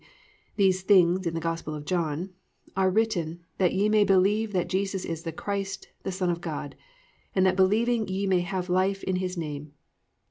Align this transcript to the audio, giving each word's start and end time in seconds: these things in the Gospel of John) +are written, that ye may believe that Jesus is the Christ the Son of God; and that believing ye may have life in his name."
these 0.55 0.81
things 0.81 1.27
in 1.27 1.35
the 1.35 1.39
Gospel 1.39 1.75
of 1.75 1.85
John) 1.85 2.31
+are 2.75 2.89
written, 2.89 3.41
that 3.59 3.71
ye 3.71 3.87
may 3.87 4.03
believe 4.03 4.51
that 4.51 4.67
Jesus 4.67 5.05
is 5.05 5.21
the 5.21 5.31
Christ 5.31 5.89
the 6.01 6.11
Son 6.11 6.31
of 6.31 6.41
God; 6.41 6.75
and 7.35 7.45
that 7.45 7.55
believing 7.55 8.07
ye 8.07 8.25
may 8.25 8.39
have 8.39 8.67
life 8.67 9.03
in 9.03 9.17
his 9.17 9.37
name." 9.37 9.73